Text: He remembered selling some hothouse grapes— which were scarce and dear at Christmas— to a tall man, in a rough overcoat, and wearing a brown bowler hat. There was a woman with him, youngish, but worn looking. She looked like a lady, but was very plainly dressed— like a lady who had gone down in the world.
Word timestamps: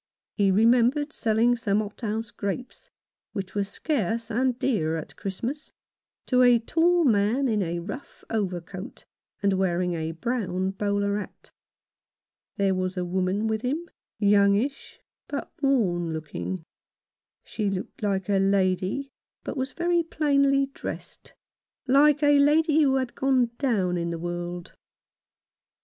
He 0.33 0.49
remembered 0.49 1.13
selling 1.13 1.55
some 1.55 1.77
hothouse 1.79 2.31
grapes— 2.31 2.89
which 3.33 3.53
were 3.53 3.63
scarce 3.63 4.31
and 4.31 4.57
dear 4.57 4.97
at 4.97 5.15
Christmas— 5.15 5.71
to 6.25 6.41
a 6.41 6.57
tall 6.57 7.03
man, 7.05 7.47
in 7.47 7.61
a 7.61 7.77
rough 7.81 8.23
overcoat, 8.31 9.05
and 9.43 9.53
wearing 9.53 9.93
a 9.93 10.13
brown 10.13 10.71
bowler 10.71 11.19
hat. 11.19 11.51
There 12.57 12.73
was 12.73 12.97
a 12.97 13.05
woman 13.05 13.45
with 13.45 13.61
him, 13.61 13.87
youngish, 14.17 14.99
but 15.27 15.51
worn 15.61 16.13
looking. 16.13 16.63
She 17.43 17.69
looked 17.69 18.01
like 18.01 18.27
a 18.27 18.39
lady, 18.39 19.11
but 19.43 19.55
was 19.55 19.71
very 19.71 20.01
plainly 20.01 20.65
dressed— 20.73 21.35
like 21.87 22.23
a 22.23 22.39
lady 22.39 22.81
who 22.81 22.95
had 22.95 23.13
gone 23.13 23.51
down 23.59 23.97
in 23.97 24.09
the 24.09 24.17
world. 24.17 24.75